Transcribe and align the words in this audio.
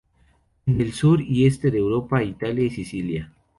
En 0.65 0.81
el 0.81 0.93
sur 0.93 1.21
y 1.21 1.45
este 1.45 1.69
de 1.69 1.77
Europa, 1.77 2.23
Italia 2.23 2.65
y 2.65 2.71
Sicilia. 2.71 3.31